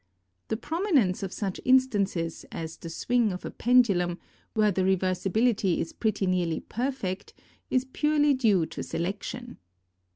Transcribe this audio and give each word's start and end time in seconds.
The 0.47 0.57
prominence 0.57 1.21
of 1.21 1.31
such 1.31 1.61
instances 1.63 2.43
as 2.51 2.77
the 2.77 2.89
swing 2.89 3.31
of 3.31 3.45
a 3.45 3.51
pendulum, 3.51 4.17
where 4.55 4.71
the 4.71 4.81
reversibility 4.81 5.77
is 5.77 5.93
pretty 5.93 6.25
nearly 6.25 6.59
perfect, 6.61 7.35
is 7.69 7.85
purely 7.85 8.33
due 8.33 8.65
to 8.65 8.81
selection. 8.81 9.59